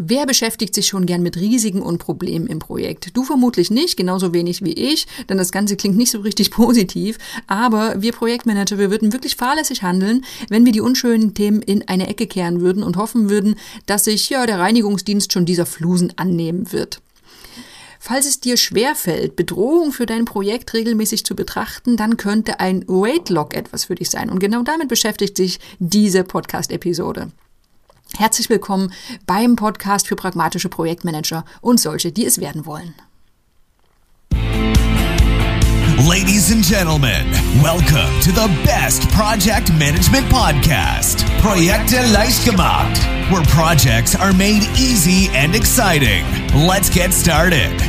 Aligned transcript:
Wer 0.00 0.26
beschäftigt 0.26 0.76
sich 0.76 0.86
schon 0.86 1.06
gern 1.06 1.24
mit 1.24 1.36
Risiken 1.36 1.82
und 1.82 1.98
Problemen 1.98 2.46
im 2.46 2.60
Projekt? 2.60 3.16
Du 3.16 3.24
vermutlich 3.24 3.68
nicht, 3.68 3.96
genauso 3.96 4.32
wenig 4.32 4.62
wie 4.62 4.72
ich, 4.72 5.08
denn 5.28 5.38
das 5.38 5.50
Ganze 5.50 5.74
klingt 5.74 5.96
nicht 5.96 6.12
so 6.12 6.20
richtig 6.20 6.50
positiv. 6.52 7.18
Aber 7.48 8.00
wir 8.00 8.12
Projektmanager, 8.12 8.78
wir 8.78 8.92
würden 8.92 9.12
wirklich 9.12 9.34
fahrlässig 9.34 9.82
handeln, 9.82 10.24
wenn 10.50 10.64
wir 10.64 10.70
die 10.70 10.80
unschönen 10.80 11.34
Themen 11.34 11.62
in 11.62 11.88
eine 11.88 12.06
Ecke 12.06 12.28
kehren 12.28 12.60
würden 12.60 12.84
und 12.84 12.96
hoffen 12.96 13.28
würden, 13.28 13.56
dass 13.86 14.04
sich 14.04 14.30
ja 14.30 14.46
der 14.46 14.60
Reinigungsdienst 14.60 15.32
schon 15.32 15.46
dieser 15.46 15.66
Flusen 15.66 16.12
annehmen 16.14 16.70
wird. 16.70 17.00
Falls 17.98 18.26
es 18.26 18.38
dir 18.38 18.56
schwerfällt, 18.56 19.34
Bedrohung 19.34 19.90
für 19.90 20.06
dein 20.06 20.26
Projekt 20.26 20.74
regelmäßig 20.74 21.24
zu 21.24 21.34
betrachten, 21.34 21.96
dann 21.96 22.16
könnte 22.16 22.60
ein 22.60 22.84
Log 22.86 23.52
etwas 23.52 23.86
für 23.86 23.96
dich 23.96 24.10
sein. 24.10 24.30
Und 24.30 24.38
genau 24.38 24.62
damit 24.62 24.86
beschäftigt 24.86 25.36
sich 25.36 25.58
diese 25.80 26.22
Podcast-Episode. 26.22 27.32
Herzlich 28.18 28.50
willkommen 28.50 28.92
beim 29.26 29.54
Podcast 29.54 30.08
für 30.08 30.16
pragmatische 30.16 30.68
Projektmanager 30.68 31.44
und 31.60 31.78
solche, 31.78 32.10
die 32.10 32.26
es 32.26 32.40
werden 32.40 32.66
wollen. 32.66 32.96
Ladies 36.04 36.50
and 36.50 36.64
gentlemen, 36.64 37.30
welcome 37.62 38.10
to 38.24 38.32
the 38.32 38.48
best 38.64 39.08
project 39.10 39.72
management 39.78 40.28
podcast, 40.30 41.24
Projekte 41.40 41.98
leicht 42.12 42.44
gemacht, 42.44 42.98
where 43.30 43.44
projects 43.54 44.16
are 44.16 44.32
made 44.32 44.66
easy 44.76 45.30
and 45.36 45.54
exciting. 45.54 46.24
Let's 46.66 46.90
get 46.90 47.14
started. 47.14 47.87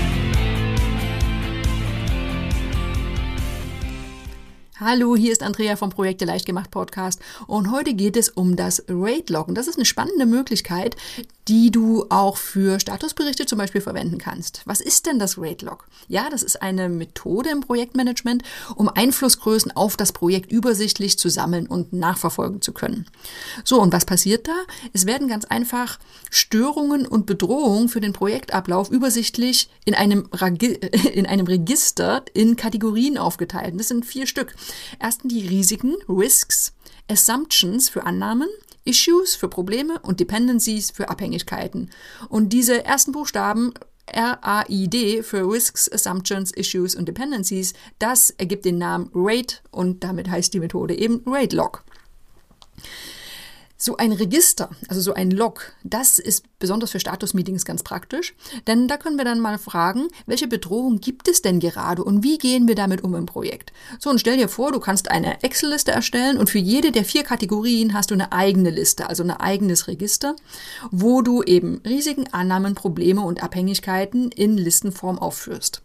Hallo, 4.82 5.18
hier 5.18 5.34
ist 5.34 5.44
Andrea 5.44 5.76
vom 5.76 5.90
Projekte 5.90 6.24
leicht 6.24 6.46
gemacht 6.46 6.72
Podcast 6.72 7.22
und 7.48 7.70
heute 7.70 7.94
geht 7.94 8.16
es 8.16 8.30
um 8.30 8.56
das 8.56 8.86
Rate. 8.88 9.44
Und 9.50 9.58
das 9.58 9.68
ist 9.68 9.76
eine 9.76 9.84
spannende 9.84 10.26
Möglichkeit, 10.26 10.96
die 11.50 11.72
du 11.72 12.06
auch 12.10 12.38
für 12.38 12.80
Statusberichte 12.80 13.48
zum 13.48 13.58
Beispiel 13.58 13.82
verwenden 13.82 14.20
kannst. 14.20 14.62
Was 14.66 14.82
ist 14.82 15.08
denn 15.08 15.18
das 15.18 15.40
Rate 15.40 15.66
Log? 15.66 15.88
Ja, 16.08 16.30
das 16.30 16.44
ist 16.44 16.62
eine 16.62 16.90
Methode 16.90 17.50
im 17.50 17.62
Projektmanagement, 17.62 18.44
um 18.76 18.88
Einflussgrößen 18.88 19.76
auf 19.76 19.98
das 19.98 20.12
Projekt 20.12 20.52
übersichtlich 20.52 21.18
zu 21.18 21.28
sammeln 21.28 21.66
und 21.66 21.92
nachverfolgen 21.92 22.62
zu 22.62 22.72
können. 22.72 23.08
So, 23.64 23.82
und 23.82 23.92
was 23.92 24.06
passiert 24.06 24.48
da? 24.48 24.56
Es 24.94 25.08
werden 25.08 25.28
ganz 25.28 25.44
einfach 25.46 25.98
Störungen 26.30 27.08
und 27.08 27.26
Bedrohungen 27.26 27.90
für 27.90 28.00
den 28.00 28.14
Projektablauf 28.14 28.92
übersichtlich 28.92 29.70
in 29.86 29.96
einem, 29.96 30.30
in 31.14 31.26
einem 31.26 31.48
Register 31.48 32.24
in 32.36 32.58
Kategorien 32.58 33.18
aufgeteilt. 33.18 33.74
Das 33.76 33.88
sind 33.88 34.06
vier 34.06 34.28
Stück. 34.28 34.56
Erstens 35.00 35.34
die 35.34 35.48
Risiken, 35.48 35.96
Risks, 36.08 36.74
Assumptions 37.10 37.90
für 37.90 38.06
Annahmen, 38.06 38.50
Issues 38.90 39.36
für 39.36 39.48
Probleme 39.48 40.00
und 40.00 40.20
Dependencies 40.20 40.90
für 40.90 41.10
Abhängigkeiten. 41.10 41.92
Und 42.28 42.50
diese 42.54 42.84
ersten 42.86 43.12
Buchstaben 43.12 43.74
RAID 44.12 45.24
für 45.24 45.48
Risks, 45.48 45.92
Assumptions, 45.92 46.52
Issues 46.52 46.96
und 46.96 47.08
Dependencies, 47.08 47.74
das 48.00 48.32
ergibt 48.32 48.66
den 48.66 48.80
Namen 48.80 49.12
Rate 49.14 49.58
und 49.70 50.04
damit 50.04 50.30
heißt 50.30 50.54
die 50.54 50.60
Methode 50.60 50.98
eben 50.98 51.22
Rate 51.28 51.56
Log. 51.56 51.84
So 53.82 53.96
ein 53.96 54.12
Register, 54.12 54.70
also 54.90 55.00
so 55.00 55.14
ein 55.14 55.32
Log, 55.32 55.72
das 55.86 56.20
ist 56.20 56.44
besonders 56.60 56.92
für 56.92 57.00
Status-Meetings 57.00 57.64
ganz 57.64 57.82
praktisch, 57.82 58.36
denn 58.68 58.90
da 58.90 58.98
können 58.98 59.16
wir 59.16 59.24
dann 59.24 59.40
mal 59.40 59.58
fragen, 59.58 60.10
welche 60.26 60.50
Bedrohung 60.50 61.00
gibt 61.00 61.30
es 61.30 61.42
denn 61.42 61.62
gerade 61.62 62.04
und 62.04 62.22
wie 62.22 62.38
gehen 62.38 62.68
wir 62.68 62.76
damit 62.76 63.06
um 63.06 63.16
im 63.16 63.26
Projekt? 63.26 63.72
So, 63.98 64.10
und 64.10 64.20
stell 64.20 64.36
dir 64.36 64.50
vor, 64.50 64.74
du 64.74 64.82
kannst 64.82 65.10
eine 65.10 65.44
Excel-Liste 65.44 65.92
erstellen 65.92 66.38
und 66.38 66.50
für 66.50 66.60
jede 66.60 66.92
der 66.92 67.06
vier 67.06 67.24
Kategorien 67.24 67.94
hast 67.94 68.12
du 68.12 68.16
eine 68.16 68.34
eigene 68.34 68.70
Liste, 68.70 69.08
also 69.08 69.24
ein 69.24 69.32
eigenes 69.32 69.88
Register, 69.88 70.36
wo 70.92 71.22
du 71.22 71.42
eben 71.42 71.82
Risiken, 71.88 72.28
Annahmen, 72.34 72.76
Probleme 72.76 73.22
und 73.22 73.42
Abhängigkeiten 73.42 74.30
in 74.34 74.58
Listenform 74.58 75.18
aufführst. 75.18 75.84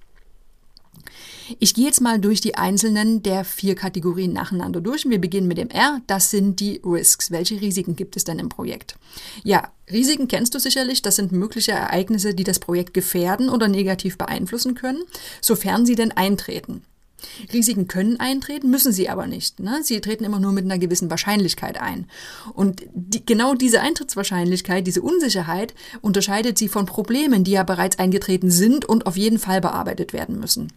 Ich 1.58 1.74
gehe 1.74 1.84
jetzt 1.84 2.00
mal 2.00 2.18
durch 2.18 2.40
die 2.40 2.54
einzelnen 2.54 3.22
der 3.22 3.44
vier 3.44 3.74
Kategorien 3.74 4.32
nacheinander 4.32 4.80
durch. 4.80 5.08
Wir 5.08 5.20
beginnen 5.20 5.48
mit 5.48 5.58
dem 5.58 5.68
R. 5.68 6.00
Das 6.06 6.30
sind 6.30 6.60
die 6.60 6.80
Risks. 6.84 7.30
Welche 7.30 7.60
Risiken 7.60 7.96
gibt 7.96 8.16
es 8.16 8.24
denn 8.24 8.38
im 8.38 8.48
Projekt? 8.48 8.96
Ja, 9.42 9.70
Risiken 9.90 10.28
kennst 10.28 10.54
du 10.54 10.58
sicherlich. 10.58 11.02
Das 11.02 11.16
sind 11.16 11.32
mögliche 11.32 11.72
Ereignisse, 11.72 12.34
die 12.34 12.44
das 12.44 12.58
Projekt 12.58 12.94
gefährden 12.94 13.50
oder 13.50 13.68
negativ 13.68 14.16
beeinflussen 14.16 14.74
können, 14.74 15.02
sofern 15.40 15.86
sie 15.86 15.94
denn 15.94 16.12
eintreten. 16.12 16.82
Risiken 17.52 17.88
können 17.88 18.20
eintreten, 18.20 18.70
müssen 18.70 18.92
sie 18.92 19.08
aber 19.08 19.26
nicht. 19.26 19.60
Ne? 19.60 19.80
Sie 19.82 20.00
treten 20.00 20.24
immer 20.24 20.40
nur 20.40 20.52
mit 20.52 20.64
einer 20.64 20.78
gewissen 20.78 21.10
Wahrscheinlichkeit 21.10 21.80
ein. 21.80 22.06
Und 22.52 22.82
die, 22.92 23.24
genau 23.24 23.54
diese 23.54 23.80
Eintrittswahrscheinlichkeit, 23.80 24.86
diese 24.86 25.02
Unsicherheit 25.02 25.74
unterscheidet 26.00 26.58
sie 26.58 26.68
von 26.68 26.86
Problemen, 26.86 27.44
die 27.44 27.52
ja 27.52 27.62
bereits 27.62 27.98
eingetreten 27.98 28.50
sind 28.50 28.84
und 28.84 29.06
auf 29.06 29.16
jeden 29.16 29.38
Fall 29.38 29.60
bearbeitet 29.60 30.12
werden 30.12 30.38
müssen. 30.38 30.72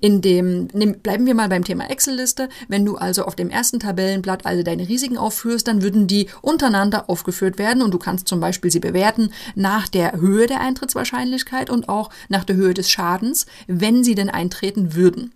In 0.00 0.20
dem, 0.20 0.68
nehm, 0.72 1.00
bleiben 1.00 1.26
wir 1.26 1.34
mal 1.34 1.48
beim 1.48 1.64
Thema 1.64 1.90
Excel-Liste. 1.90 2.48
Wenn 2.68 2.84
du 2.84 2.96
also 2.96 3.24
auf 3.24 3.36
dem 3.36 3.50
ersten 3.50 3.80
Tabellenblatt 3.80 4.46
alle 4.46 4.64
deine 4.64 4.88
Risiken 4.88 5.18
aufführst, 5.18 5.68
dann 5.68 5.82
würden 5.82 6.06
die 6.06 6.28
untereinander 6.42 7.08
aufgeführt 7.08 7.58
werden 7.58 7.82
und 7.82 7.92
du 7.92 7.98
kannst 7.98 8.28
zum 8.28 8.40
Beispiel 8.40 8.70
sie 8.70 8.80
bewerten 8.80 9.30
nach 9.54 9.88
der 9.88 10.20
Höhe 10.20 10.46
der 10.46 10.60
Eintrittswahrscheinlichkeit 10.60 11.70
und 11.70 11.88
auch 11.88 12.10
nach 12.28 12.44
der 12.44 12.56
Höhe 12.56 12.74
des 12.74 12.90
Schadens, 12.90 13.46
wenn 13.66 14.04
sie 14.04 14.14
denn 14.14 14.30
eintreten 14.30 14.94
würden. 14.94 15.32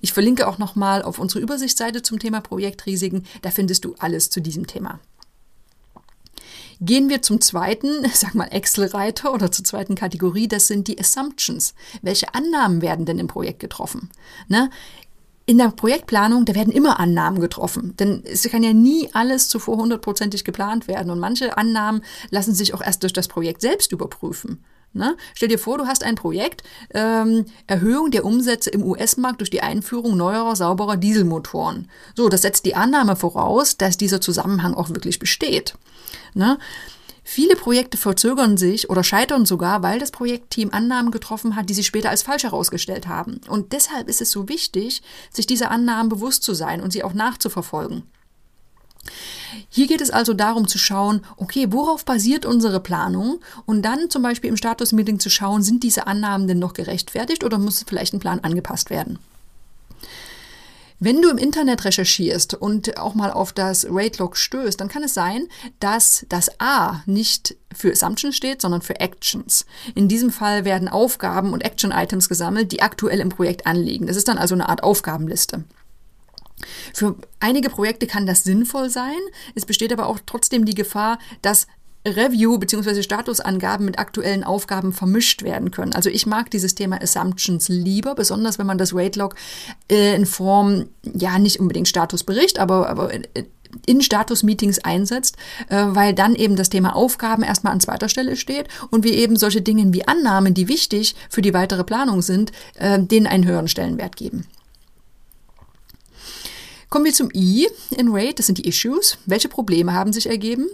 Ich 0.00 0.12
verlinke 0.12 0.46
auch 0.46 0.58
nochmal 0.58 1.02
auf 1.02 1.18
unsere 1.18 1.40
Übersichtsseite 1.40 2.02
zum 2.02 2.18
Thema 2.18 2.40
Projektrisiken. 2.40 3.24
Da 3.42 3.50
findest 3.50 3.84
du 3.84 3.94
alles 3.98 4.30
zu 4.30 4.40
diesem 4.40 4.66
Thema. 4.66 5.00
Gehen 6.80 7.08
wir 7.08 7.22
zum 7.22 7.40
zweiten, 7.40 8.06
sag 8.12 8.34
mal 8.34 8.46
Excel-Reiter 8.46 9.32
oder 9.32 9.50
zur 9.50 9.64
zweiten 9.64 9.94
Kategorie, 9.94 10.48
das 10.48 10.68
sind 10.68 10.88
die 10.88 10.98
Assumptions. 10.98 11.74
Welche 12.02 12.34
Annahmen 12.34 12.82
werden 12.82 13.06
denn 13.06 13.18
im 13.18 13.28
Projekt 13.28 13.60
getroffen? 13.60 14.10
Ne? 14.48 14.70
In 15.48 15.58
der 15.58 15.68
Projektplanung, 15.68 16.44
da 16.44 16.56
werden 16.56 16.72
immer 16.72 16.98
Annahmen 16.98 17.40
getroffen, 17.40 17.94
denn 17.98 18.24
es 18.24 18.42
kann 18.50 18.64
ja 18.64 18.72
nie 18.72 19.08
alles 19.12 19.48
zuvor 19.48 19.76
hundertprozentig 19.76 20.44
geplant 20.44 20.88
werden 20.88 21.10
und 21.10 21.20
manche 21.20 21.56
Annahmen 21.56 22.02
lassen 22.30 22.52
sich 22.52 22.74
auch 22.74 22.82
erst 22.82 23.04
durch 23.04 23.12
das 23.12 23.28
Projekt 23.28 23.60
selbst 23.60 23.92
überprüfen. 23.92 24.64
Ne? 24.92 25.16
Stell 25.34 25.48
dir 25.48 25.58
vor, 25.58 25.78
du 25.78 25.86
hast 25.86 26.02
ein 26.02 26.14
Projekt, 26.14 26.62
ähm, 26.94 27.44
Erhöhung 27.66 28.10
der 28.10 28.24
Umsätze 28.24 28.70
im 28.70 28.82
US-Markt 28.82 29.40
durch 29.40 29.50
die 29.50 29.60
Einführung 29.60 30.16
neuerer, 30.16 30.56
sauberer 30.56 30.96
Dieselmotoren. 30.96 31.90
So, 32.16 32.28
das 32.28 32.42
setzt 32.42 32.64
die 32.64 32.74
Annahme 32.74 33.14
voraus, 33.14 33.76
dass 33.76 33.98
dieser 33.98 34.20
Zusammenhang 34.20 34.74
auch 34.74 34.88
wirklich 34.88 35.18
besteht. 35.18 35.74
Ne? 36.36 36.58
Viele 37.24 37.56
Projekte 37.56 37.96
verzögern 37.96 38.56
sich 38.56 38.88
oder 38.88 39.02
scheitern 39.02 39.46
sogar, 39.46 39.82
weil 39.82 39.98
das 39.98 40.12
Projektteam 40.12 40.70
Annahmen 40.70 41.10
getroffen 41.10 41.56
hat, 41.56 41.68
die 41.68 41.74
sich 41.74 41.86
später 41.86 42.10
als 42.10 42.22
falsch 42.22 42.44
herausgestellt 42.44 43.08
haben. 43.08 43.40
Und 43.48 43.72
deshalb 43.72 44.08
ist 44.08 44.20
es 44.20 44.30
so 44.30 44.48
wichtig, 44.48 45.02
sich 45.32 45.46
dieser 45.46 45.72
Annahmen 45.72 46.08
bewusst 46.08 46.44
zu 46.44 46.54
sein 46.54 46.80
und 46.80 46.92
sie 46.92 47.02
auch 47.02 47.14
nachzuverfolgen. 47.14 48.04
Hier 49.68 49.86
geht 49.86 50.00
es 50.00 50.10
also 50.10 50.34
darum 50.34 50.68
zu 50.68 50.78
schauen, 50.78 51.22
okay, 51.36 51.66
worauf 51.70 52.04
basiert 52.04 52.44
unsere 52.44 52.80
Planung 52.80 53.40
und 53.64 53.82
dann 53.82 54.10
zum 54.10 54.22
Beispiel 54.22 54.50
im 54.50 54.56
Status-Meeting 54.56 55.18
zu 55.18 55.30
schauen, 55.30 55.62
sind 55.62 55.82
diese 55.82 56.06
Annahmen 56.06 56.46
denn 56.46 56.58
noch 56.58 56.74
gerechtfertigt 56.74 57.44
oder 57.44 57.58
muss 57.58 57.84
vielleicht 57.86 58.14
ein 58.14 58.20
Plan 58.20 58.40
angepasst 58.40 58.90
werden? 58.90 59.18
Wenn 60.98 61.20
du 61.20 61.28
im 61.28 61.36
Internet 61.36 61.84
recherchierst 61.84 62.54
und 62.54 62.96
auch 62.96 63.14
mal 63.14 63.30
auf 63.30 63.52
das 63.52 63.86
Rate-Log 63.88 64.36
stößt, 64.36 64.80
dann 64.80 64.88
kann 64.88 65.02
es 65.02 65.12
sein, 65.12 65.46
dass 65.78 66.24
das 66.30 66.58
A 66.58 67.02
nicht 67.04 67.56
für 67.74 67.92
Assumptions 67.92 68.34
steht, 68.34 68.62
sondern 68.62 68.80
für 68.80 68.98
Actions. 68.98 69.66
In 69.94 70.08
diesem 70.08 70.30
Fall 70.30 70.64
werden 70.64 70.88
Aufgaben 70.88 71.52
und 71.52 71.62
Action-Items 71.64 72.30
gesammelt, 72.30 72.72
die 72.72 72.80
aktuell 72.80 73.20
im 73.20 73.28
Projekt 73.28 73.66
anliegen. 73.66 74.06
Das 74.06 74.16
ist 74.16 74.28
dann 74.28 74.38
also 74.38 74.54
eine 74.54 74.70
Art 74.70 74.82
Aufgabenliste. 74.82 75.64
Für 76.94 77.16
einige 77.40 77.68
Projekte 77.68 78.06
kann 78.06 78.26
das 78.26 78.44
sinnvoll 78.44 78.88
sein. 78.88 79.18
Es 79.54 79.66
besteht 79.66 79.92
aber 79.92 80.06
auch 80.06 80.18
trotzdem 80.24 80.64
die 80.64 80.74
Gefahr, 80.74 81.18
dass 81.42 81.66
Review 82.06 82.58
bzw. 82.58 83.02
Statusangaben 83.02 83.84
mit 83.84 83.98
aktuellen 83.98 84.44
Aufgaben 84.44 84.92
vermischt 84.92 85.42
werden 85.42 85.70
können. 85.70 85.92
Also 85.92 86.08
ich 86.08 86.26
mag 86.26 86.50
dieses 86.50 86.74
Thema 86.74 87.02
Assumptions 87.02 87.68
lieber, 87.68 88.14
besonders 88.14 88.58
wenn 88.58 88.66
man 88.66 88.78
das 88.78 88.94
Rate 88.94 89.18
Log 89.18 89.34
äh, 89.90 90.14
in 90.14 90.26
Form, 90.26 90.86
ja 91.02 91.38
nicht 91.38 91.58
unbedingt 91.58 91.88
Statusbericht, 91.88 92.58
aber, 92.58 92.88
aber 92.88 93.10
in 93.84 94.00
Status-Meetings 94.00 94.78
einsetzt, 94.78 95.36
äh, 95.68 95.84
weil 95.88 96.14
dann 96.14 96.34
eben 96.34 96.56
das 96.56 96.70
Thema 96.70 96.94
Aufgaben 96.94 97.42
erstmal 97.42 97.72
an 97.72 97.80
zweiter 97.80 98.08
Stelle 98.08 98.36
steht 98.36 98.68
und 98.90 99.04
wir 99.04 99.12
eben 99.12 99.36
solche 99.36 99.60
Dinge 99.60 99.92
wie 99.92 100.06
Annahmen, 100.06 100.54
die 100.54 100.68
wichtig 100.68 101.14
für 101.28 101.42
die 101.42 101.54
weitere 101.54 101.84
Planung 101.84 102.22
sind, 102.22 102.52
äh, 102.76 103.00
denen 103.00 103.26
einen 103.26 103.44
höheren 103.44 103.68
Stellenwert 103.68 104.16
geben. 104.16 104.46
Kommen 106.88 107.04
wir 107.04 107.12
zum 107.12 107.30
I 107.34 107.68
in 107.96 108.08
Rate, 108.10 108.36
das 108.36 108.46
sind 108.46 108.58
die 108.58 108.68
Issues. 108.68 109.18
Welche 109.26 109.48
Probleme 109.48 109.92
haben 109.92 110.12
sich 110.12 110.28
ergeben? 110.28 110.68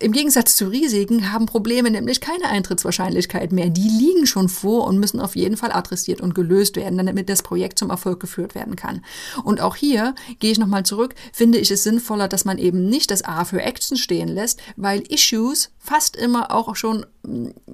Im 0.00 0.12
Gegensatz 0.12 0.56
zu 0.56 0.68
Risiken 0.68 1.30
haben 1.30 1.44
Probleme 1.44 1.90
nämlich 1.90 2.22
keine 2.22 2.48
Eintrittswahrscheinlichkeit 2.48 3.52
mehr. 3.52 3.68
Die 3.68 3.88
liegen 3.88 4.26
schon 4.26 4.48
vor 4.48 4.86
und 4.86 4.98
müssen 4.98 5.20
auf 5.20 5.36
jeden 5.36 5.58
Fall 5.58 5.72
adressiert 5.72 6.22
und 6.22 6.34
gelöst 6.34 6.76
werden, 6.76 7.04
damit 7.04 7.28
das 7.28 7.42
Projekt 7.42 7.78
zum 7.78 7.90
Erfolg 7.90 8.18
geführt 8.18 8.54
werden 8.54 8.76
kann. 8.76 9.04
Und 9.44 9.60
auch 9.60 9.76
hier 9.76 10.14
gehe 10.38 10.52
ich 10.52 10.58
nochmal 10.58 10.86
zurück, 10.86 11.14
finde 11.34 11.58
ich 11.58 11.70
es 11.70 11.82
sinnvoller, 11.82 12.28
dass 12.28 12.46
man 12.46 12.56
eben 12.56 12.88
nicht 12.88 13.10
das 13.10 13.24
A 13.24 13.44
für 13.44 13.60
Action 13.60 13.98
stehen 13.98 14.28
lässt, 14.28 14.62
weil 14.76 15.00
Issues 15.00 15.70
fast 15.78 16.16
immer 16.16 16.50
auch 16.50 16.74
schon 16.76 17.04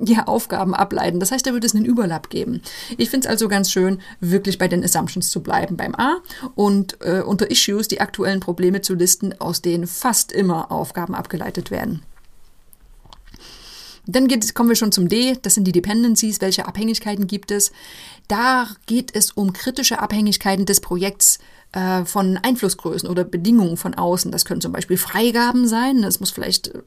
ja, 0.04 0.26
Aufgaben 0.26 0.74
ableiten. 0.74 1.20
Das 1.20 1.32
heißt, 1.32 1.46
da 1.46 1.52
wird 1.52 1.64
es 1.64 1.74
einen 1.74 1.84
Überlapp 1.84 2.30
geben. 2.30 2.62
Ich 2.96 3.10
finde 3.10 3.26
es 3.26 3.30
also 3.30 3.48
ganz 3.48 3.70
schön, 3.70 4.00
wirklich 4.20 4.58
bei 4.58 4.68
den 4.68 4.84
Assumptions 4.84 5.30
zu 5.30 5.42
bleiben 5.42 5.76
beim 5.76 5.94
A 5.94 6.18
und 6.54 6.98
äh, 7.00 7.20
unter 7.20 7.50
Issues 7.50 7.88
die 7.88 8.00
aktuellen 8.00 8.40
Probleme 8.40 8.80
zu 8.80 8.94
listen, 8.94 9.34
aus 9.40 9.62
denen 9.62 9.86
fast 9.86 10.32
immer 10.32 10.70
Aufgaben 10.70 11.14
abgeleitet 11.14 11.70
werden. 11.70 12.02
Dann 14.06 14.28
geht, 14.28 14.54
kommen 14.54 14.68
wir 14.68 14.76
schon 14.76 14.92
zum 14.92 15.08
D, 15.08 15.36
das 15.42 15.54
sind 15.54 15.64
die 15.64 15.72
Dependencies, 15.72 16.40
welche 16.40 16.66
Abhängigkeiten 16.66 17.26
gibt 17.26 17.50
es. 17.50 17.72
Da 18.28 18.68
geht 18.86 19.14
es 19.14 19.32
um 19.32 19.52
kritische 19.52 20.00
Abhängigkeiten 20.00 20.66
des 20.66 20.80
Projekts 20.80 21.38
äh, 21.72 22.04
von 22.04 22.36
Einflussgrößen 22.36 23.08
oder 23.08 23.24
Bedingungen 23.24 23.76
von 23.76 23.94
außen. 23.94 24.32
Das 24.32 24.44
können 24.44 24.60
zum 24.60 24.72
Beispiel 24.72 24.96
Freigaben 24.96 25.68
sein. 25.68 26.02
Das 26.02 26.18
muss 26.18 26.30
vielleicht 26.30 26.68
äh, 26.68 26.80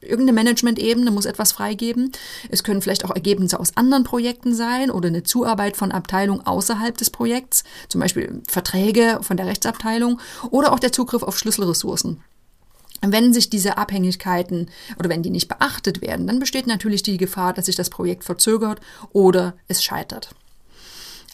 irgendeine 0.00 0.32
Management-Ebene 0.32 1.10
muss 1.10 1.24
etwas 1.24 1.52
freigeben. 1.52 2.12
Es 2.50 2.62
können 2.62 2.82
vielleicht 2.82 3.04
auch 3.04 3.14
Ergebnisse 3.14 3.58
aus 3.58 3.76
anderen 3.76 4.04
Projekten 4.04 4.54
sein 4.54 4.90
oder 4.90 5.08
eine 5.08 5.22
Zuarbeit 5.22 5.76
von 5.76 5.92
Abteilungen 5.92 6.46
außerhalb 6.46 6.96
des 6.96 7.10
Projekts, 7.10 7.64
zum 7.88 8.00
Beispiel 8.00 8.42
Verträge 8.48 9.20
von 9.22 9.36
der 9.36 9.46
Rechtsabteilung 9.46 10.20
oder 10.50 10.72
auch 10.72 10.80
der 10.80 10.92
Zugriff 10.92 11.22
auf 11.22 11.38
Schlüsselressourcen. 11.38 12.22
Wenn 13.02 13.32
sich 13.32 13.48
diese 13.48 13.78
Abhängigkeiten 13.78 14.68
oder 14.98 15.08
wenn 15.08 15.22
die 15.22 15.30
nicht 15.30 15.48
beachtet 15.48 16.02
werden, 16.02 16.26
dann 16.26 16.38
besteht 16.38 16.66
natürlich 16.66 17.02
die 17.02 17.16
Gefahr, 17.16 17.52
dass 17.52 17.66
sich 17.66 17.76
das 17.76 17.90
Projekt 17.90 18.24
verzögert 18.24 18.80
oder 19.12 19.54
es 19.68 19.82
scheitert. 19.82 20.34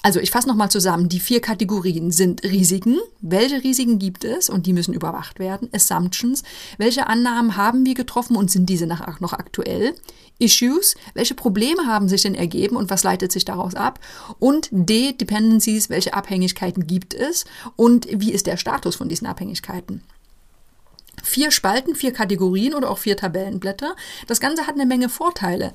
Also 0.07 0.21
ich 0.21 0.31
fasse 0.31 0.47
nochmal 0.47 0.71
zusammen. 0.71 1.09
Die 1.09 1.19
vier 1.19 1.41
Kategorien 1.41 2.13
sind 2.13 2.45
Risiken. 2.45 2.97
Welche 3.21 3.65
Risiken 3.65 3.99
gibt 3.99 4.25
es 4.25 4.49
und 4.49 4.67
die 4.67 4.73
müssen 4.73 4.95
überwacht 4.95 5.41
werden? 5.41 5.69
Assumptions. 5.73 6.45
Welche 6.79 7.09
Annahmen 7.09 7.57
haben 7.57 7.85
wir 7.85 7.95
getroffen 7.95 8.37
und 8.37 8.49
sind 8.49 8.67
diese 8.67 8.87
nach, 8.87 9.19
noch 9.19 9.33
aktuell? 9.33 9.97
Issues. 10.39 10.95
Welche 11.15 11.35
Probleme 11.35 11.87
haben 11.87 12.09
sich 12.09 12.23
denn 12.23 12.37
ergeben 12.37 12.77
und 12.77 12.89
was 12.89 13.03
leitet 13.03 13.33
sich 13.33 13.45
daraus 13.45 13.75
ab? 13.75 13.99
Und 14.39 14.69
D, 14.71 15.13
Dependencies. 15.13 15.91
Welche 15.91 16.15
Abhängigkeiten 16.15 16.87
gibt 16.87 17.13
es 17.13 17.45
und 17.75 18.07
wie 18.09 18.33
ist 18.33 18.47
der 18.47 18.59
Status 18.59 18.95
von 18.95 19.09
diesen 19.09 19.27
Abhängigkeiten? 19.27 20.03
Vier 21.23 21.51
Spalten, 21.51 21.95
vier 21.95 22.13
Kategorien 22.13 22.75
oder 22.75 22.91
auch 22.91 22.99
vier 22.99 23.17
Tabellenblätter. 23.17 23.97
Das 24.27 24.41
Ganze 24.41 24.67
hat 24.67 24.75
eine 24.75 24.87
Menge 24.87 25.09
Vorteile 25.09 25.73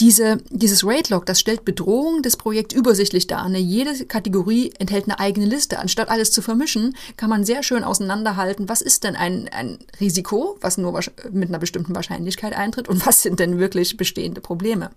diese, 0.00 0.38
dieses 0.50 0.84
Rate-Log, 0.84 1.26
das 1.26 1.40
stellt 1.40 1.64
Bedrohung 1.64 2.22
des 2.22 2.36
Projekts 2.36 2.74
übersichtlich 2.74 3.26
dar. 3.26 3.48
Ne? 3.48 3.58
Jede 3.58 4.06
Kategorie 4.06 4.72
enthält 4.78 5.04
eine 5.04 5.18
eigene 5.18 5.46
Liste. 5.46 5.78
Anstatt 5.78 6.08
alles 6.08 6.30
zu 6.30 6.42
vermischen, 6.42 6.96
kann 7.16 7.30
man 7.30 7.44
sehr 7.44 7.62
schön 7.62 7.84
auseinanderhalten, 7.84 8.68
was 8.68 8.82
ist 8.82 9.04
denn 9.04 9.16
ein, 9.16 9.48
ein 9.48 9.78
Risiko, 10.00 10.56
was 10.60 10.78
nur 10.78 10.98
mit 11.30 11.48
einer 11.48 11.58
bestimmten 11.58 11.94
Wahrscheinlichkeit 11.94 12.54
eintritt 12.54 12.88
und 12.88 13.06
was 13.06 13.22
sind 13.22 13.40
denn 13.40 13.58
wirklich 13.58 13.96
bestehende 13.96 14.40
Probleme. 14.40 14.90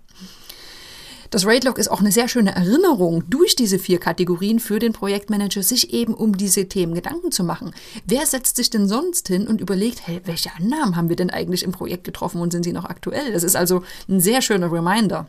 Das 1.36 1.44
Rate-Log 1.44 1.76
ist 1.76 1.88
auch 1.88 2.00
eine 2.00 2.12
sehr 2.12 2.28
schöne 2.28 2.56
Erinnerung 2.56 3.28
durch 3.28 3.54
diese 3.56 3.78
vier 3.78 4.00
Kategorien 4.00 4.58
für 4.58 4.78
den 4.78 4.94
Projektmanager, 4.94 5.62
sich 5.62 5.92
eben 5.92 6.14
um 6.14 6.38
diese 6.38 6.66
Themen 6.66 6.94
Gedanken 6.94 7.30
zu 7.30 7.44
machen. 7.44 7.74
Wer 8.06 8.24
setzt 8.24 8.56
sich 8.56 8.70
denn 8.70 8.88
sonst 8.88 9.28
hin 9.28 9.46
und 9.46 9.60
überlegt, 9.60 10.06
hey, 10.06 10.22
welche 10.24 10.50
Annahmen 10.54 10.96
haben 10.96 11.10
wir 11.10 11.16
denn 11.16 11.28
eigentlich 11.28 11.62
im 11.62 11.72
Projekt 11.72 12.04
getroffen 12.04 12.40
und 12.40 12.52
sind 12.52 12.62
sie 12.62 12.72
noch 12.72 12.86
aktuell? 12.86 13.34
Das 13.34 13.42
ist 13.42 13.54
also 13.54 13.82
ein 14.08 14.18
sehr 14.18 14.40
schöner 14.40 14.72
Reminder. 14.72 15.26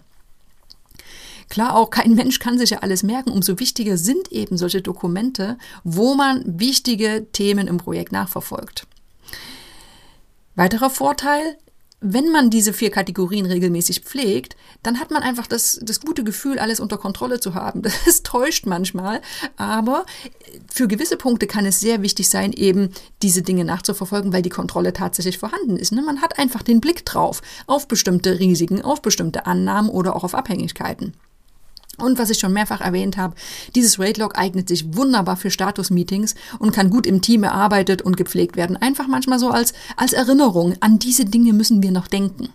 Klar, 1.50 1.76
auch 1.76 1.90
kein 1.90 2.16
Mensch 2.16 2.40
kann 2.40 2.58
sich 2.58 2.70
ja 2.70 2.78
alles 2.78 3.04
merken. 3.04 3.32
Umso 3.32 3.60
wichtiger 3.60 3.98
sind 3.98 4.32
eben 4.32 4.58
solche 4.58 4.82
Dokumente, 4.82 5.58
wo 5.84 6.16
man 6.16 6.42
wichtige 6.46 7.28
Themen 7.34 7.68
im 7.68 7.80
Projekt 7.80 8.14
nachverfolgt. 8.14 8.88
Weiterer 10.56 10.90
Vorteil, 10.90 11.58
wenn 12.00 12.32
man 12.32 12.52
diese 12.52 12.74
vier 12.74 12.92
Kategorien 12.92 13.48
regelmäßig 13.48 14.02
pflegt, 14.02 14.56
dann 14.84 15.00
hat 15.00 15.10
man 15.10 15.24
einfach 15.24 15.48
das, 15.48 15.80
das 15.82 16.00
gute 16.00 16.24
Gefühl, 16.24 16.60
alles 16.60 16.80
unter 16.80 16.98
Kontrolle 16.98 17.40
zu 17.40 17.54
haben. 17.56 17.82
Das 18.06 18.24
täuscht 18.24 18.66
manchmal, 18.66 19.22
aber 19.58 20.06
für 20.72 20.88
gewisse 20.88 21.18
Punkte 21.18 21.46
kann 21.48 21.66
es 21.66 21.80
sehr 21.80 22.02
wichtig 22.02 22.30
sein, 22.30 22.54
eben 22.54 22.90
diese 23.22 23.42
Dinge 23.42 23.66
nachzuverfolgen, 23.66 24.32
weil 24.32 24.42
die 24.42 24.50
Kontrolle 24.50 24.94
tatsächlich 24.94 25.38
vorhanden 25.38 25.78
ist. 25.78 25.92
Ne? 25.92 26.02
Man 26.02 26.22
hat 26.22 26.40
einfach 26.40 26.64
den 26.64 26.80
Blick 26.80 27.06
drauf 27.06 27.42
auf 27.66 27.88
bestimmte 27.88 28.40
Risiken, 28.40 28.82
auf 28.82 29.02
bestimmte 29.02 29.46
Annahmen 29.46 29.90
oder 29.90 30.16
auch 30.16 30.24
auf 30.24 30.36
Abhängigkeiten. 30.36 31.14
Und 31.98 32.20
was 32.20 32.30
ich 32.30 32.38
schon 32.38 32.54
mehrfach 32.54 32.82
erwähnt 32.82 33.18
habe, 33.18 33.36
dieses 33.76 34.00
Rate-Log 34.00 34.38
eignet 34.38 34.68
sich 34.68 34.96
wunderbar 34.96 35.36
für 35.36 35.50
Status-Meetings 35.50 36.36
und 36.60 36.72
kann 36.72 36.92
gut 36.92 37.08
im 37.08 37.22
Team 37.22 37.44
erarbeitet 37.44 38.04
und 38.04 38.18
gepflegt 38.18 38.56
werden. 38.56 38.78
Einfach 38.78 39.08
manchmal 39.08 39.40
so 39.40 39.50
als, 39.50 39.74
als 39.96 40.14
Erinnerung. 40.14 40.76
An 40.80 41.00
diese 41.00 41.26
Dinge 41.26 41.54
müssen 41.54 41.82
wir 41.82 41.92
noch 41.92 42.08
denken. 42.08 42.50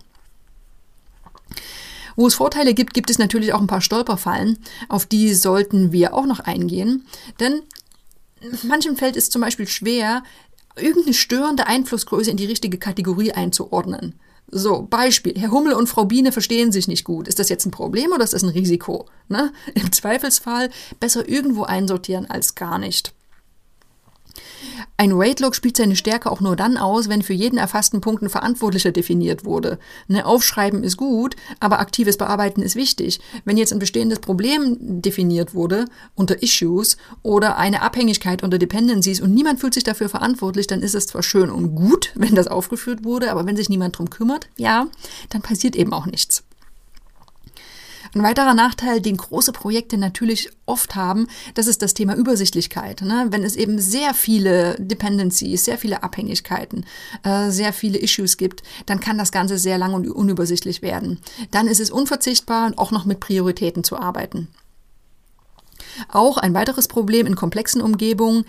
Wo 2.15 2.27
es 2.27 2.35
Vorteile 2.35 2.73
gibt, 2.73 2.93
gibt 2.93 3.09
es 3.09 3.17
natürlich 3.17 3.53
auch 3.53 3.59
ein 3.59 3.67
paar 3.67 3.81
Stolperfallen. 3.81 4.59
Auf 4.87 5.05
die 5.05 5.33
sollten 5.33 5.91
wir 5.91 6.13
auch 6.13 6.25
noch 6.25 6.39
eingehen. 6.39 7.05
Denn 7.39 7.61
manchem 8.63 8.95
fällt 8.95 9.17
es 9.17 9.29
zum 9.29 9.41
Beispiel 9.41 9.67
schwer, 9.67 10.23
irgendeine 10.75 11.13
störende 11.13 11.67
Einflussgröße 11.67 12.31
in 12.31 12.37
die 12.37 12.45
richtige 12.45 12.77
Kategorie 12.77 13.31
einzuordnen. 13.31 14.19
So, 14.55 14.85
Beispiel. 14.87 15.33
Herr 15.35 15.49
Hummel 15.49 15.73
und 15.73 15.87
Frau 15.87 16.05
Biene 16.05 16.31
verstehen 16.31 16.71
sich 16.71 16.87
nicht 16.87 17.03
gut. 17.03 17.27
Ist 17.27 17.39
das 17.39 17.49
jetzt 17.49 17.65
ein 17.65 17.71
Problem 17.71 18.11
oder 18.11 18.23
ist 18.23 18.33
das 18.33 18.43
ein 18.43 18.49
Risiko? 18.49 19.07
Ne? 19.27 19.51
Im 19.73 19.91
Zweifelsfall 19.91 20.69
besser 20.99 21.27
irgendwo 21.27 21.63
einsortieren 21.63 22.29
als 22.29 22.53
gar 22.53 22.77
nicht. 22.77 23.13
Ein 24.97 25.11
Rate-Log 25.13 25.55
spielt 25.55 25.77
seine 25.77 25.95
Stärke 25.95 26.31
auch 26.31 26.39
nur 26.39 26.55
dann 26.55 26.77
aus, 26.77 27.09
wenn 27.09 27.21
für 27.21 27.33
jeden 27.33 27.57
erfassten 27.57 28.01
Punkt 28.01 28.21
ein 28.21 28.29
Verantwortlicher 28.29 28.91
definiert 28.91 29.45
wurde. 29.45 29.79
Ne, 30.07 30.25
Aufschreiben 30.25 30.83
ist 30.83 30.97
gut, 30.97 31.35
aber 31.59 31.79
aktives 31.79 32.17
Bearbeiten 32.17 32.61
ist 32.61 32.75
wichtig. 32.75 33.19
Wenn 33.45 33.57
jetzt 33.57 33.73
ein 33.73 33.79
bestehendes 33.79 34.19
Problem 34.19 34.77
definiert 35.01 35.53
wurde 35.53 35.85
unter 36.15 36.41
Issues 36.41 36.97
oder 37.21 37.57
eine 37.57 37.81
Abhängigkeit 37.81 38.43
unter 38.43 38.57
Dependencies 38.57 39.21
und 39.21 39.33
niemand 39.33 39.59
fühlt 39.59 39.73
sich 39.73 39.83
dafür 39.83 40.09
verantwortlich, 40.09 40.67
dann 40.67 40.81
ist 40.81 40.95
es 40.95 41.07
zwar 41.07 41.23
schön 41.23 41.49
und 41.49 41.75
gut, 41.75 42.11
wenn 42.15 42.35
das 42.35 42.47
aufgeführt 42.47 43.03
wurde, 43.03 43.31
aber 43.31 43.45
wenn 43.45 43.57
sich 43.57 43.69
niemand 43.69 43.97
drum 43.97 44.09
kümmert, 44.09 44.47
ja, 44.57 44.87
dann 45.29 45.41
passiert 45.41 45.75
eben 45.75 45.93
auch 45.93 46.05
nichts. 46.05 46.43
Ein 48.15 48.21
weiterer 48.21 48.53
Nachteil, 48.53 49.01
den 49.01 49.17
große 49.17 49.53
Projekte 49.53 49.97
natürlich 49.97 50.51
oft 50.67 50.93
haben, 50.95 51.27
das 51.55 51.65
ist 51.65 51.81
das 51.81 51.95
Thema 51.95 52.15
Übersichtlichkeit. 52.15 53.01
Ne? 53.01 53.27
Wenn 53.31 53.43
es 53.43 53.55
eben 53.55 53.79
sehr 53.79 54.13
viele 54.13 54.75
Dependencies, 54.77 55.65
sehr 55.65 55.79
viele 55.79 56.03
Abhängigkeiten, 56.03 56.85
äh, 57.23 57.49
sehr 57.49 57.73
viele 57.73 57.97
Issues 57.97 58.37
gibt, 58.37 58.61
dann 58.85 58.99
kann 58.99 59.17
das 59.17 59.31
Ganze 59.31 59.57
sehr 59.57 59.79
lang 59.79 59.95
und 59.95 60.07
unübersichtlich 60.07 60.83
werden. 60.83 61.21
Dann 61.49 61.67
ist 61.67 61.79
es 61.79 61.89
unverzichtbar, 61.89 62.73
auch 62.75 62.91
noch 62.91 63.05
mit 63.05 63.19
Prioritäten 63.19 63.83
zu 63.83 63.97
arbeiten. 63.97 64.47
Auch 66.07 66.37
ein 66.37 66.53
weiteres 66.53 66.87
Problem 66.87 67.25
in 67.25 67.35
komplexen 67.35 67.81
Umgebungen. 67.81 68.45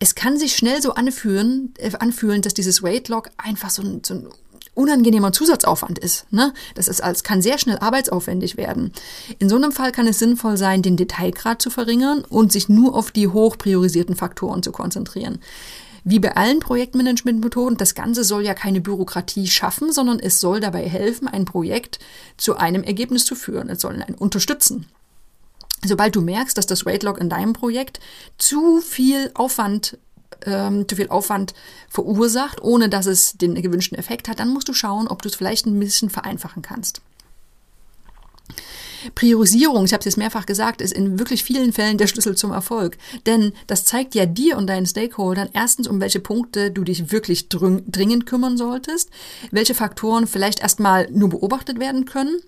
Es 0.00 0.14
kann 0.16 0.36
sich 0.36 0.56
schnell 0.56 0.82
so 0.82 0.94
anfühlen, 0.94 1.74
äh, 1.78 1.92
anfühlen 1.96 2.42
dass 2.42 2.54
dieses 2.54 2.82
Rate-Log 2.82 3.30
einfach 3.36 3.70
so 3.70 3.82
ein, 3.82 4.02
so 4.04 4.14
ein 4.14 4.28
unangenehmer 4.76 5.32
Zusatzaufwand 5.32 5.98
ist. 5.98 6.30
Ne? 6.32 6.52
Das 6.74 6.86
ist 6.86 7.02
als 7.02 7.24
kann 7.24 7.42
sehr 7.42 7.58
schnell 7.58 7.78
arbeitsaufwendig 7.78 8.56
werden. 8.56 8.92
In 9.38 9.48
so 9.48 9.56
einem 9.56 9.72
Fall 9.72 9.90
kann 9.90 10.06
es 10.06 10.18
sinnvoll 10.18 10.56
sein, 10.56 10.82
den 10.82 10.96
Detailgrad 10.96 11.60
zu 11.60 11.70
verringern 11.70 12.24
und 12.28 12.52
sich 12.52 12.68
nur 12.68 12.94
auf 12.94 13.10
die 13.10 13.28
hoch 13.28 13.56
priorisierten 13.58 14.16
Faktoren 14.16 14.62
zu 14.62 14.72
konzentrieren. 14.72 15.38
Wie 16.04 16.20
bei 16.20 16.36
allen 16.36 16.60
Projektmanagementmethoden, 16.60 17.78
das 17.78 17.96
Ganze 17.96 18.22
soll 18.22 18.44
ja 18.44 18.54
keine 18.54 18.80
Bürokratie 18.80 19.48
schaffen, 19.48 19.92
sondern 19.92 20.20
es 20.20 20.38
soll 20.38 20.60
dabei 20.60 20.88
helfen, 20.88 21.26
ein 21.26 21.46
Projekt 21.46 21.98
zu 22.36 22.56
einem 22.56 22.84
Ergebnis 22.84 23.24
zu 23.24 23.34
führen. 23.34 23.68
Es 23.68 23.80
soll 23.80 24.00
einen 24.00 24.14
unterstützen. 24.14 24.86
Sobald 25.84 26.14
du 26.14 26.20
merkst, 26.20 26.56
dass 26.56 26.66
das 26.66 26.86
Rate-Log 26.86 27.18
in 27.18 27.28
deinem 27.28 27.54
Projekt 27.54 27.98
zu 28.38 28.80
viel 28.80 29.32
Aufwand 29.34 29.98
ähm, 30.44 30.88
zu 30.88 30.96
viel 30.96 31.08
Aufwand 31.08 31.54
verursacht, 31.88 32.62
ohne 32.62 32.88
dass 32.88 33.06
es 33.06 33.32
den 33.34 33.54
gewünschten 33.60 33.98
Effekt 33.98 34.28
hat, 34.28 34.40
dann 34.40 34.52
musst 34.52 34.68
du 34.68 34.72
schauen, 34.72 35.08
ob 35.08 35.22
du 35.22 35.28
es 35.28 35.36
vielleicht 35.36 35.66
ein 35.66 35.78
bisschen 35.78 36.10
vereinfachen 36.10 36.62
kannst. 36.62 37.00
Priorisierung, 39.14 39.84
ich 39.84 39.92
habe 39.92 40.00
es 40.00 40.06
jetzt 40.06 40.18
mehrfach 40.18 40.46
gesagt, 40.46 40.80
ist 40.80 40.92
in 40.92 41.18
wirklich 41.18 41.44
vielen 41.44 41.72
Fällen 41.72 41.98
der 41.98 42.06
Schlüssel 42.06 42.36
zum 42.36 42.52
Erfolg. 42.52 42.96
Denn 43.24 43.52
das 43.66 43.84
zeigt 43.84 44.14
ja 44.14 44.26
dir 44.26 44.56
und 44.56 44.66
deinen 44.66 44.86
Stakeholdern 44.86 45.48
erstens, 45.52 45.86
um 45.86 46.00
welche 46.00 46.20
Punkte 46.20 46.70
du 46.70 46.84
dich 46.84 47.12
wirklich 47.12 47.48
dringend 47.48 48.26
kümmern 48.26 48.56
solltest, 48.56 49.10
welche 49.50 49.74
Faktoren 49.74 50.26
vielleicht 50.26 50.60
erstmal 50.60 51.10
nur 51.10 51.28
beobachtet 51.28 51.78
werden 51.78 52.04
können 52.04 52.40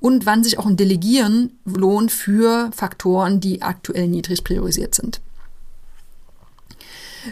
und 0.00 0.26
wann 0.26 0.42
sich 0.42 0.58
auch 0.58 0.66
ein 0.66 0.76
Delegieren 0.76 1.58
lohnt 1.64 2.10
für 2.12 2.70
Faktoren, 2.74 3.40
die 3.40 3.62
aktuell 3.62 4.08
niedrig 4.08 4.44
priorisiert 4.44 4.94
sind. 4.94 5.20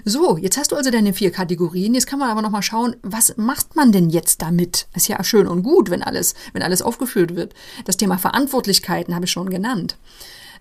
So, 0.04 0.36
jetzt 0.36 0.58
hast 0.58 0.72
du 0.72 0.76
also 0.76 0.90
deine 0.90 1.12
vier 1.12 1.30
Kategorien. 1.30 1.94
Jetzt 1.94 2.06
kann 2.06 2.18
man 2.18 2.30
aber 2.30 2.42
nochmal 2.42 2.62
schauen, 2.62 2.96
was 3.02 3.36
macht 3.36 3.76
man 3.76 3.92
denn 3.92 4.10
jetzt 4.10 4.42
damit? 4.42 4.86
Ist 4.94 5.08
ja 5.08 5.22
schön 5.24 5.46
und 5.46 5.62
gut, 5.62 5.90
wenn 5.90 6.02
alles, 6.02 6.34
wenn 6.52 6.62
alles 6.62 6.82
aufgeführt 6.82 7.34
wird. 7.34 7.54
Das 7.84 7.96
Thema 7.96 8.18
Verantwortlichkeiten 8.18 9.14
habe 9.14 9.24
ich 9.24 9.30
schon 9.30 9.50
genannt. 9.50 9.96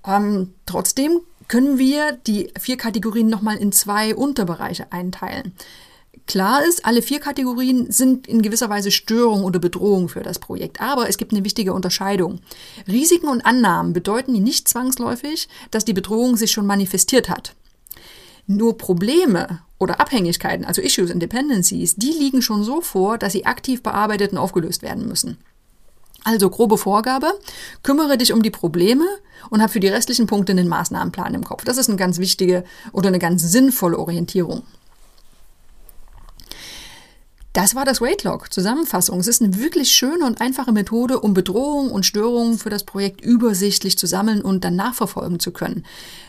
Ähm, 0.05 0.53
trotzdem 0.65 1.19
können 1.47 1.77
wir 1.77 2.13
die 2.13 2.51
vier 2.59 2.77
Kategorien 2.77 3.29
nochmal 3.29 3.57
in 3.57 3.71
zwei 3.71 4.15
Unterbereiche 4.15 4.91
einteilen. 4.91 5.53
Klar 6.27 6.65
ist, 6.65 6.85
alle 6.85 7.01
vier 7.01 7.21
Kategorien 7.21 7.89
sind 7.89 8.27
in 8.27 8.41
gewisser 8.41 8.69
Weise 8.69 8.91
Störung 8.91 9.45
oder 9.45 9.59
Bedrohung 9.59 10.09
für 10.09 10.23
das 10.23 10.39
Projekt, 10.39 10.81
aber 10.81 11.07
es 11.07 11.17
gibt 11.17 11.31
eine 11.31 11.45
wichtige 11.45 11.73
Unterscheidung. 11.73 12.39
Risiken 12.85 13.29
und 13.29 13.45
Annahmen 13.45 13.93
bedeuten 13.93 14.33
nicht 14.33 14.67
zwangsläufig, 14.67 15.47
dass 15.71 15.85
die 15.85 15.93
Bedrohung 15.93 16.35
sich 16.35 16.51
schon 16.51 16.65
manifestiert 16.65 17.29
hat. 17.29 17.55
Nur 18.47 18.77
Probleme 18.77 19.59
oder 19.77 19.99
Abhängigkeiten, 19.99 20.65
also 20.65 20.81
Issues 20.81 21.11
and 21.11 21.21
Dependencies, 21.21 21.95
die 21.95 22.11
liegen 22.11 22.41
schon 22.41 22.63
so 22.63 22.81
vor, 22.81 23.17
dass 23.17 23.33
sie 23.33 23.45
aktiv 23.45 23.83
bearbeitet 23.83 24.31
und 24.31 24.37
aufgelöst 24.37 24.81
werden 24.81 25.07
müssen. 25.07 25.37
Also 26.23 26.49
grobe 26.49 26.77
Vorgabe, 26.77 27.31
kümmere 27.83 28.17
dich 28.17 28.33
um 28.33 28.41
die 28.41 28.49
Probleme 28.49 29.05
und 29.49 29.61
hab 29.61 29.71
für 29.71 29.79
die 29.79 29.87
restlichen 29.87 30.27
Punkte 30.27 30.51
einen 30.51 30.67
Maßnahmenplan 30.67 31.33
im 31.33 31.43
Kopf. 31.43 31.63
Das 31.63 31.77
ist 31.77 31.89
eine 31.89 31.97
ganz 31.97 32.17
wichtige 32.17 32.63
oder 32.91 33.07
eine 33.07 33.19
ganz 33.19 33.43
sinnvolle 33.43 33.97
Orientierung. 33.97 34.63
Das 37.57 37.73
war 37.73 37.85
das 37.85 38.01
Weightlog. 38.01 38.53
Zusammenfassung. 38.53 39.19
Es 39.19 39.25
ist 39.25 39.41
eine 39.41 39.57
wirklich 39.57 39.91
schöne 39.91 40.27
und 40.27 40.41
einfache 40.41 40.71
Methode, 40.71 41.19
um 41.19 41.33
Bedrohungen 41.33 41.89
und 41.89 42.05
Störungen 42.05 42.59
für 42.59 42.69
das 42.69 42.83
Projekt 42.83 43.19
übersichtlich 43.19 43.97
zu 43.97 44.05
sammeln 44.05 44.43
und 44.43 44.63
dann 44.63 44.75
nachverfolgen 44.75 45.39
zu 45.39 45.49
können. 45.49 45.83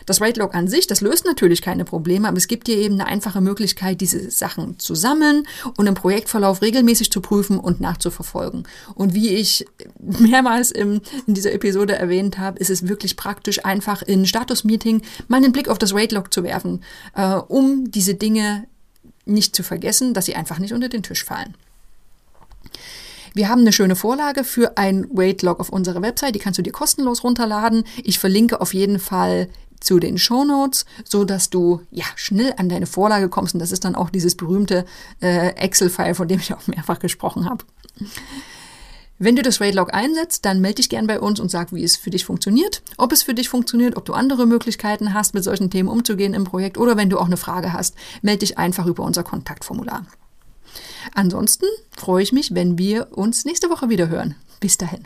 Das 0.07 0.19
Weightlog 0.19 0.55
an 0.55 0.67
sich, 0.67 0.87
das 0.87 1.01
löst 1.01 1.25
natürlich 1.25 1.61
keine 1.61 1.85
Probleme, 1.85 2.27
aber 2.27 2.37
es 2.37 2.47
gibt 2.47 2.65
dir 2.65 2.77
eben 2.77 2.95
eine 2.95 3.05
einfache 3.05 3.41
Möglichkeit, 3.41 4.01
diese 4.01 4.31
Sachen 4.31 4.79
zu 4.79 4.95
sammeln 4.95 5.45
und 5.77 5.85
im 5.85 5.93
Projektverlauf 5.93 6.63
regelmäßig 6.63 7.11
zu 7.11 7.21
prüfen 7.21 7.59
und 7.59 7.79
nachzuverfolgen. 7.79 8.63
Und 8.95 9.13
wie 9.13 9.29
ich 9.29 9.67
mehrmals 9.99 10.71
im, 10.71 10.99
in 11.27 11.35
dieser 11.35 11.53
Episode 11.53 11.93
erwähnt 11.93 12.39
habe, 12.39 12.57
ist 12.57 12.71
es 12.71 12.87
wirklich 12.87 13.17
praktisch, 13.17 13.63
einfach 13.63 14.01
in 14.01 14.25
Status-Meeting 14.25 15.03
mal 15.27 15.37
einen 15.37 15.51
Blick 15.51 15.69
auf 15.69 15.77
das 15.77 15.93
Weightlog 15.93 16.33
zu 16.33 16.41
werfen, 16.41 16.83
äh, 17.13 17.35
um 17.35 17.91
diese 17.91 18.15
Dinge 18.15 18.65
nicht 19.29 19.55
zu 19.55 19.63
vergessen, 19.63 20.13
dass 20.13 20.25
sie 20.25 20.35
einfach 20.35 20.59
nicht 20.59 20.73
unter 20.73 20.89
den 20.89 21.03
Tisch 21.03 21.23
fallen. 21.23 21.55
Wir 23.33 23.47
haben 23.47 23.61
eine 23.61 23.71
schöne 23.71 23.95
Vorlage 23.95 24.43
für 24.43 24.77
ein 24.77 25.07
Weight-Log 25.11 25.59
auf 25.59 25.69
unserer 25.69 26.01
Website, 26.01 26.35
die 26.35 26.39
kannst 26.39 26.57
du 26.57 26.63
dir 26.63 26.71
kostenlos 26.71 27.23
runterladen. 27.23 27.83
Ich 28.03 28.19
verlinke 28.19 28.59
auf 28.59 28.73
jeden 28.73 28.99
Fall 28.99 29.49
zu 29.79 29.99
den 29.99 30.17
Show 30.17 30.43
Notes, 30.43 30.85
so 31.05 31.23
dass 31.23 31.49
du 31.49 31.81
ja 31.91 32.05
schnell 32.15 32.53
an 32.57 32.69
deine 32.69 32.85
Vorlage 32.85 33.29
kommst 33.29 33.53
und 33.53 33.59
das 33.59 33.71
ist 33.71 33.85
dann 33.85 33.95
auch 33.95 34.09
dieses 34.09 34.35
berühmte 34.35 34.85
äh, 35.21 35.49
Excel-File, 35.55 36.15
von 36.15 36.27
dem 36.27 36.39
ich 36.39 36.53
auch 36.53 36.67
mehrfach 36.67 36.99
gesprochen 36.99 37.49
habe. 37.49 37.63
Wenn 39.21 39.35
du 39.35 39.41
das 39.41 39.59
Rate-Log 39.59 39.93
einsetzt, 39.93 40.45
dann 40.45 40.61
melde 40.61 40.75
dich 40.75 40.87
gern 40.87 41.05
bei 41.05 41.19
uns 41.19 41.41
und 41.41 41.51
sag, 41.51 41.73
wie 41.73 41.83
es 41.83 41.97
für 41.97 42.09
dich 42.09 42.23
funktioniert, 42.23 42.81
ob 42.97 43.11
es 43.11 43.21
für 43.21 43.33
dich 43.33 43.49
funktioniert, 43.49 43.97
ob 43.97 44.05
du 44.05 44.13
andere 44.13 44.47
Möglichkeiten 44.47 45.13
hast, 45.13 45.33
mit 45.33 45.43
solchen 45.43 45.69
Themen 45.69 45.89
umzugehen 45.89 46.33
im 46.33 46.45
Projekt 46.45 46.77
oder 46.77 46.95
wenn 46.95 47.09
du 47.09 47.19
auch 47.19 47.25
eine 47.25 47.35
Frage 47.35 47.73
hast, 47.73 47.95
melde 48.21 48.39
dich 48.39 48.57
einfach 48.57 48.85
über 48.85 49.03
unser 49.03 49.23
Kontaktformular. 49.23 50.05
Ansonsten 51.13 51.65
freue 51.97 52.23
ich 52.23 52.31
mich, 52.31 52.55
wenn 52.55 52.77
wir 52.77 53.09
uns 53.11 53.43
nächste 53.43 53.69
Woche 53.69 53.89
wieder 53.89 54.07
hören. 54.07 54.35
Bis 54.61 54.77
dahin. 54.77 55.05